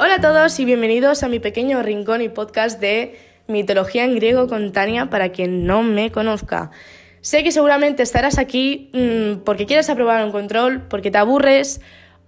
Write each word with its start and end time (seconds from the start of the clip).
Hola 0.00 0.14
a 0.14 0.20
todos 0.20 0.60
y 0.60 0.64
bienvenidos 0.64 1.24
a 1.24 1.28
mi 1.28 1.40
pequeño 1.40 1.82
rincón 1.82 2.22
y 2.22 2.28
podcast 2.28 2.80
de 2.80 3.18
Mitología 3.48 4.04
en 4.04 4.14
griego 4.14 4.46
con 4.46 4.70
Tania 4.70 5.10
para 5.10 5.32
quien 5.32 5.66
no 5.66 5.82
me 5.82 6.12
conozca. 6.12 6.70
Sé 7.20 7.42
que 7.42 7.50
seguramente 7.50 8.04
estarás 8.04 8.38
aquí 8.38 8.90
mmm, 8.92 9.40
porque 9.44 9.66
quieres 9.66 9.90
aprobar 9.90 10.24
un 10.24 10.30
control, 10.30 10.82
porque 10.82 11.10
te 11.10 11.18
aburres 11.18 11.80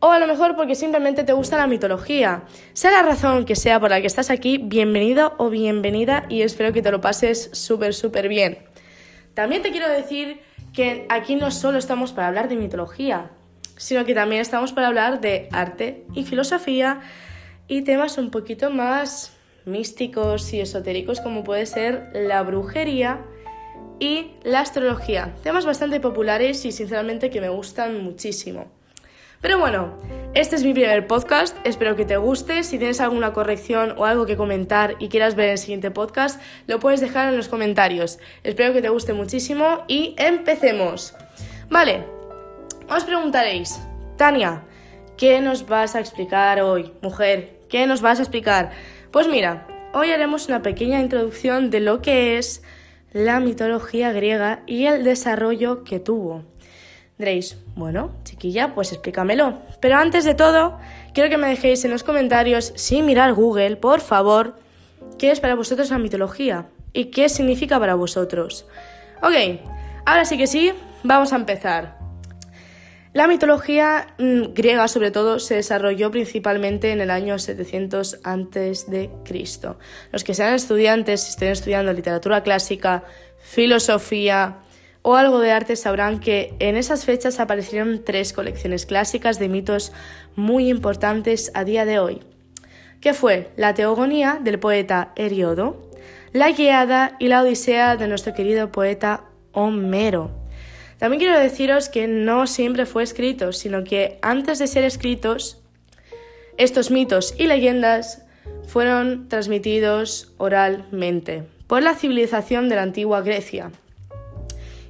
o 0.00 0.10
a 0.10 0.18
lo 0.18 0.26
mejor 0.26 0.56
porque 0.56 0.74
simplemente 0.74 1.24
te 1.24 1.34
gusta 1.34 1.58
la 1.58 1.66
mitología. 1.66 2.44
Sea 2.72 2.90
la 2.90 3.02
razón 3.02 3.44
que 3.44 3.54
sea 3.54 3.78
por 3.78 3.90
la 3.90 4.00
que 4.00 4.06
estás 4.06 4.30
aquí, 4.30 4.56
bienvenido 4.56 5.34
o 5.36 5.50
bienvenida 5.50 6.24
y 6.30 6.40
espero 6.40 6.72
que 6.72 6.80
te 6.80 6.90
lo 6.90 7.02
pases 7.02 7.50
súper, 7.52 7.92
súper 7.92 8.28
bien. 8.28 8.60
También 9.34 9.60
te 9.60 9.72
quiero 9.72 9.90
decir 9.90 10.40
que 10.72 11.04
aquí 11.10 11.34
no 11.34 11.50
solo 11.50 11.76
estamos 11.76 12.12
para 12.12 12.28
hablar 12.28 12.48
de 12.48 12.56
mitología, 12.56 13.30
sino 13.76 14.06
que 14.06 14.14
también 14.14 14.40
estamos 14.40 14.72
para 14.72 14.86
hablar 14.86 15.20
de 15.20 15.50
arte 15.52 16.06
y 16.14 16.24
filosofía 16.24 17.02
y 17.68 17.82
temas 17.82 18.18
un 18.18 18.30
poquito 18.30 18.70
más 18.70 19.32
místicos 19.64 20.52
y 20.52 20.60
esotéricos 20.60 21.20
como 21.20 21.44
puede 21.44 21.66
ser 21.66 22.10
la 22.14 22.42
brujería 22.42 23.24
y 24.00 24.32
la 24.42 24.60
astrología. 24.60 25.34
Temas 25.42 25.66
bastante 25.66 26.00
populares 26.00 26.64
y 26.64 26.72
sinceramente 26.72 27.30
que 27.30 27.40
me 27.40 27.48
gustan 27.48 28.02
muchísimo. 28.02 28.66
Pero 29.40 29.58
bueno, 29.58 29.94
este 30.34 30.56
es 30.56 30.64
mi 30.64 30.72
primer 30.72 31.06
podcast, 31.06 31.56
espero 31.62 31.94
que 31.94 32.04
te 32.04 32.16
guste. 32.16 32.64
Si 32.64 32.76
tienes 32.76 33.00
alguna 33.00 33.32
corrección 33.32 33.94
o 33.96 34.04
algo 34.04 34.26
que 34.26 34.36
comentar 34.36 34.96
y 34.98 35.08
quieras 35.08 35.36
ver 35.36 35.50
el 35.50 35.58
siguiente 35.58 35.92
podcast, 35.92 36.40
lo 36.66 36.80
puedes 36.80 37.00
dejar 37.00 37.28
en 37.28 37.36
los 37.36 37.48
comentarios. 37.48 38.18
Espero 38.42 38.72
que 38.72 38.82
te 38.82 38.88
guste 38.88 39.12
muchísimo 39.12 39.84
y 39.86 40.16
empecemos. 40.18 41.14
Vale, 41.70 42.04
os 42.90 43.04
preguntaréis, 43.04 43.78
Tania, 44.16 44.64
¿qué 45.16 45.40
nos 45.40 45.68
vas 45.68 45.94
a 45.94 46.00
explicar 46.00 46.60
hoy, 46.60 46.92
mujer? 47.00 47.57
¿Qué 47.68 47.86
nos 47.86 48.00
vas 48.00 48.18
a 48.18 48.22
explicar? 48.22 48.70
Pues 49.10 49.28
mira, 49.28 49.66
hoy 49.92 50.10
haremos 50.10 50.48
una 50.48 50.62
pequeña 50.62 51.00
introducción 51.00 51.70
de 51.70 51.80
lo 51.80 52.00
que 52.00 52.38
es 52.38 52.62
la 53.12 53.40
mitología 53.40 54.12
griega 54.12 54.62
y 54.66 54.86
el 54.86 55.04
desarrollo 55.04 55.84
que 55.84 56.00
tuvo. 56.00 56.44
Diréis, 57.18 57.58
bueno, 57.74 58.12
chiquilla, 58.24 58.74
pues 58.74 58.92
explícamelo. 58.92 59.58
Pero 59.80 59.96
antes 59.96 60.24
de 60.24 60.34
todo, 60.34 60.78
quiero 61.12 61.28
que 61.28 61.36
me 61.36 61.48
dejéis 61.48 61.84
en 61.84 61.90
los 61.90 62.04
comentarios, 62.04 62.72
sin 62.76 63.04
mirar 63.04 63.34
Google, 63.34 63.76
por 63.76 64.00
favor, 64.00 64.58
qué 65.18 65.30
es 65.30 65.40
para 65.40 65.54
vosotros 65.54 65.90
la 65.90 65.98
mitología 65.98 66.66
y 66.92 67.06
qué 67.06 67.28
significa 67.28 67.78
para 67.78 67.96
vosotros. 67.96 68.66
Ok, 69.20 69.60
ahora 70.06 70.24
sí 70.24 70.38
que 70.38 70.46
sí, 70.46 70.72
vamos 71.02 71.32
a 71.32 71.36
empezar. 71.36 71.97
La 73.18 73.26
mitología 73.26 74.14
mm, 74.18 74.54
griega, 74.54 74.86
sobre 74.86 75.10
todo, 75.10 75.40
se 75.40 75.56
desarrolló 75.56 76.12
principalmente 76.12 76.92
en 76.92 77.00
el 77.00 77.10
año 77.10 77.36
700 77.36 78.20
antes 78.22 78.88
de 78.88 79.10
Cristo. 79.24 79.76
Los 80.12 80.22
que 80.22 80.34
sean 80.34 80.54
estudiantes, 80.54 81.28
estén 81.28 81.50
estudiando 81.50 81.92
literatura 81.92 82.44
clásica, 82.44 83.02
filosofía 83.40 84.58
o 85.02 85.16
algo 85.16 85.40
de 85.40 85.50
arte, 85.50 85.74
sabrán 85.74 86.20
que 86.20 86.54
en 86.60 86.76
esas 86.76 87.04
fechas 87.04 87.40
aparecieron 87.40 88.04
tres 88.04 88.32
colecciones 88.32 88.86
clásicas 88.86 89.40
de 89.40 89.48
mitos 89.48 89.92
muy 90.36 90.70
importantes 90.70 91.50
a 91.54 91.64
día 91.64 91.84
de 91.84 91.98
hoy, 91.98 92.20
que 93.00 93.14
fue 93.14 93.50
la 93.56 93.74
Teogonía 93.74 94.38
del 94.40 94.60
poeta 94.60 95.10
Heriodo, 95.16 95.90
la 96.30 96.52
Guiada 96.52 97.16
y 97.18 97.26
la 97.26 97.42
Odisea 97.42 97.96
de 97.96 98.06
nuestro 98.06 98.32
querido 98.32 98.70
poeta 98.70 99.24
Homero. 99.50 100.47
También 100.98 101.20
quiero 101.20 101.38
deciros 101.38 101.88
que 101.88 102.08
no 102.08 102.46
siempre 102.46 102.86
fue 102.86 103.02
escrito, 103.02 103.52
sino 103.52 103.84
que 103.84 104.18
antes 104.20 104.58
de 104.58 104.66
ser 104.66 104.84
escritos, 104.84 105.60
estos 106.56 106.90
mitos 106.90 107.34
y 107.38 107.46
leyendas 107.46 108.24
fueron 108.66 109.28
transmitidos 109.28 110.32
oralmente 110.38 111.44
por 111.68 111.82
la 111.82 111.94
civilización 111.94 112.68
de 112.68 112.76
la 112.76 112.82
antigua 112.82 113.22
Grecia. 113.22 113.70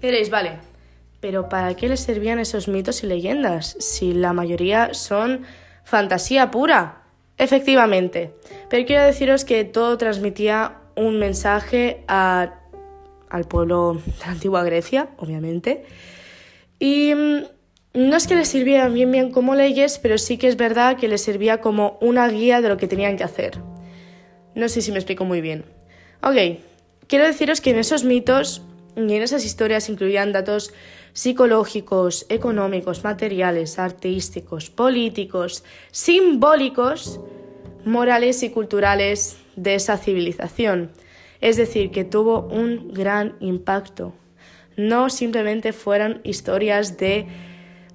Y 0.00 0.06
diréis, 0.06 0.30
vale, 0.30 0.58
pero 1.20 1.48
¿para 1.48 1.74
qué 1.74 1.88
les 1.88 2.00
servían 2.00 2.38
esos 2.38 2.68
mitos 2.68 3.02
y 3.02 3.06
leyendas 3.06 3.76
si 3.80 4.12
la 4.12 4.32
mayoría 4.32 4.94
son 4.94 5.42
fantasía 5.84 6.50
pura? 6.50 7.02
Efectivamente, 7.38 8.32
pero 8.70 8.86
quiero 8.86 9.04
deciros 9.04 9.44
que 9.44 9.64
todo 9.64 9.98
transmitía 9.98 10.76
un 10.94 11.18
mensaje 11.18 12.04
a 12.08 12.60
al 13.30 13.44
pueblo 13.44 14.00
de 14.04 14.12
la 14.20 14.32
antigua 14.32 14.64
Grecia, 14.64 15.10
obviamente. 15.18 15.84
Y 16.78 17.14
mm, 17.14 17.42
no 17.94 18.16
es 18.16 18.26
que 18.26 18.36
les 18.36 18.48
sirvieran 18.48 18.92
bien 18.94 19.10
bien 19.10 19.30
como 19.30 19.54
leyes, 19.54 19.98
pero 19.98 20.18
sí 20.18 20.36
que 20.36 20.48
es 20.48 20.56
verdad 20.56 20.96
que 20.96 21.08
les 21.08 21.22
servía 21.22 21.60
como 21.60 21.98
una 22.00 22.28
guía 22.28 22.60
de 22.60 22.68
lo 22.68 22.76
que 22.76 22.88
tenían 22.88 23.16
que 23.16 23.24
hacer. 23.24 23.58
No 24.54 24.68
sé 24.68 24.82
si 24.82 24.92
me 24.92 24.98
explico 24.98 25.24
muy 25.24 25.40
bien. 25.40 25.64
Ok, 26.22 26.60
quiero 27.06 27.24
deciros 27.24 27.60
que 27.60 27.70
en 27.70 27.78
esos 27.78 28.04
mitos 28.04 28.62
y 28.96 29.00
en 29.00 29.22
esas 29.22 29.44
historias 29.44 29.88
incluían 29.88 30.32
datos 30.32 30.72
psicológicos, 31.12 32.26
económicos, 32.28 33.04
materiales, 33.04 33.78
artísticos, 33.78 34.70
políticos, 34.70 35.64
simbólicos, 35.90 37.20
morales 37.84 38.42
y 38.42 38.50
culturales 38.50 39.36
de 39.56 39.74
esa 39.74 39.96
civilización. 39.96 40.90
Es 41.40 41.56
decir, 41.56 41.90
que 41.90 42.04
tuvo 42.04 42.40
un 42.40 42.92
gran 42.92 43.36
impacto. 43.40 44.14
No 44.76 45.10
simplemente 45.10 45.72
fueron 45.72 46.20
historias 46.24 46.96
de 46.98 47.26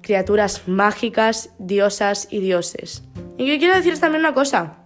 criaturas 0.00 0.68
mágicas, 0.68 1.50
diosas 1.58 2.28
y 2.30 2.40
dioses. 2.40 3.04
Y 3.38 3.46
yo 3.46 3.58
quiero 3.58 3.74
deciros 3.74 4.00
también 4.00 4.20
una 4.20 4.34
cosa. 4.34 4.78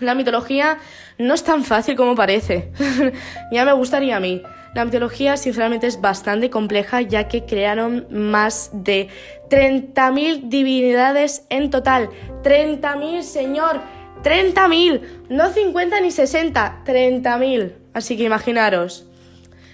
La 0.00 0.14
mitología 0.14 0.78
no 1.18 1.34
es 1.34 1.44
tan 1.44 1.64
fácil 1.64 1.96
como 1.96 2.14
parece. 2.14 2.72
ya 3.52 3.64
me 3.64 3.72
gustaría 3.72 4.16
a 4.16 4.20
mí. 4.20 4.42
La 4.74 4.84
mitología 4.84 5.36
sinceramente 5.36 5.86
es 5.86 6.00
bastante 6.00 6.50
compleja 6.50 7.00
ya 7.00 7.26
que 7.26 7.44
crearon 7.44 8.06
más 8.10 8.70
de 8.72 9.08
30.000 9.48 10.48
divinidades 10.48 11.44
en 11.48 11.70
total. 11.70 12.10
30.000, 12.42 13.22
señor. 13.22 13.80
30.000, 14.22 15.28
no 15.28 15.48
50 15.48 16.00
ni 16.00 16.10
60, 16.10 16.82
30.000. 16.84 17.72
Así 17.94 18.16
que 18.16 18.24
imaginaros. 18.24 19.06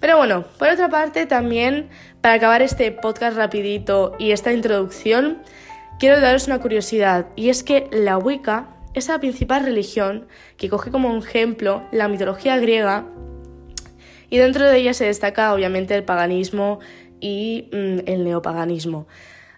Pero 0.00 0.16
bueno, 0.16 0.44
por 0.58 0.68
otra 0.68 0.88
parte 0.88 1.26
también, 1.26 1.88
para 2.20 2.34
acabar 2.34 2.62
este 2.62 2.92
podcast 2.92 3.36
rapidito 3.36 4.14
y 4.18 4.32
esta 4.32 4.52
introducción, 4.52 5.42
quiero 5.98 6.20
daros 6.20 6.46
una 6.46 6.60
curiosidad, 6.60 7.26
y 7.36 7.48
es 7.48 7.62
que 7.62 7.88
la 7.90 8.18
Wicca 8.18 8.68
es 8.94 9.08
la 9.08 9.18
principal 9.18 9.64
religión 9.64 10.26
que 10.56 10.68
coge 10.68 10.90
como 10.90 11.16
ejemplo 11.16 11.82
la 11.92 12.08
mitología 12.08 12.56
griega 12.58 13.06
y 14.30 14.38
dentro 14.38 14.64
de 14.64 14.76
ella 14.78 14.94
se 14.94 15.04
destaca 15.04 15.52
obviamente 15.52 15.94
el 15.94 16.04
paganismo 16.04 16.80
y 17.20 17.68
mm, 17.72 17.98
el 18.06 18.24
neopaganismo. 18.24 19.06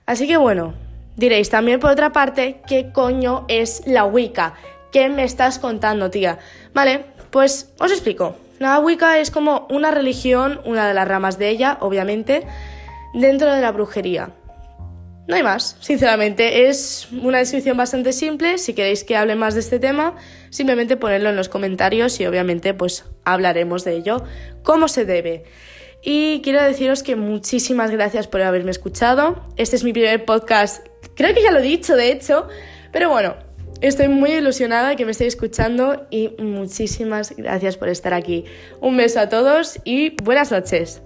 Así 0.06 0.26
que 0.26 0.36
bueno, 0.36 0.74
Diréis 1.18 1.50
también 1.50 1.80
por 1.80 1.90
otra 1.90 2.12
parte, 2.12 2.60
¿qué 2.68 2.92
coño 2.92 3.44
es 3.48 3.82
la 3.86 4.04
Wicca? 4.04 4.54
¿Qué 4.92 5.08
me 5.08 5.24
estás 5.24 5.58
contando, 5.58 6.10
tía? 6.10 6.38
Vale, 6.72 7.06
pues 7.30 7.72
os 7.78 7.90
explico. 7.90 8.36
La 8.58 8.78
Wicca 8.80 9.18
es 9.18 9.30
como 9.30 9.66
una 9.70 9.90
religión, 9.90 10.60
una 10.64 10.88
de 10.88 10.94
las 10.94 11.06
ramas 11.06 11.38
de 11.38 11.48
ella, 11.48 11.78
obviamente, 11.80 12.46
dentro 13.14 13.52
de 13.54 13.60
la 13.60 13.72
brujería. 13.72 14.30
No 15.28 15.36
hay 15.36 15.42
más, 15.42 15.76
sinceramente. 15.80 16.68
Es 16.68 17.08
una 17.12 17.38
descripción 17.38 17.76
bastante 17.76 18.12
simple. 18.12 18.58
Si 18.58 18.72
queréis 18.72 19.04
que 19.04 19.16
hable 19.16 19.36
más 19.36 19.54
de 19.54 19.60
este 19.60 19.78
tema, 19.78 20.16
simplemente 20.50 20.96
ponedlo 20.96 21.28
en 21.28 21.36
los 21.36 21.48
comentarios 21.48 22.18
y 22.18 22.26
obviamente 22.26 22.72
pues 22.72 23.04
hablaremos 23.24 23.84
de 23.84 23.96
ello 23.96 24.24
como 24.62 24.88
se 24.88 25.04
debe. 25.04 25.44
Y 26.02 26.40
quiero 26.42 26.62
deciros 26.62 27.02
que 27.02 27.14
muchísimas 27.14 27.90
gracias 27.90 28.26
por 28.26 28.40
haberme 28.40 28.70
escuchado. 28.70 29.44
Este 29.56 29.76
es 29.76 29.84
mi 29.84 29.92
primer 29.92 30.24
podcast 30.24 30.86
Creo 31.18 31.34
que 31.34 31.42
ya 31.42 31.50
lo 31.50 31.58
he 31.58 31.62
dicho, 31.62 31.96
de 31.96 32.12
hecho, 32.12 32.46
pero 32.92 33.10
bueno, 33.10 33.34
estoy 33.80 34.08
muy 34.08 34.32
ilusionada 34.32 34.96
que 34.96 35.04
me 35.04 35.12
estéis 35.12 35.34
escuchando 35.34 36.06
y 36.10 36.30
muchísimas 36.38 37.34
gracias 37.36 37.76
por 37.76 37.88
estar 37.88 38.14
aquí. 38.14 38.44
Un 38.80 38.96
beso 38.96 39.20
a 39.20 39.28
todos 39.28 39.78
y 39.84 40.16
buenas 40.22 40.50
noches. 40.50 41.02